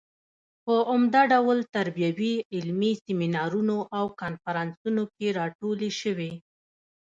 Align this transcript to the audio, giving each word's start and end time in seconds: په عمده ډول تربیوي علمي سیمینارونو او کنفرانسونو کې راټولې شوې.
په 0.65 0.75
عمده 0.91 1.21
ډول 1.33 1.59
تربیوي 1.75 2.33
علمي 2.55 2.91
سیمینارونو 3.05 3.77
او 3.97 4.05
کنفرانسونو 4.21 5.03
کې 5.15 5.27
راټولې 5.39 5.89
شوې. 6.01 6.31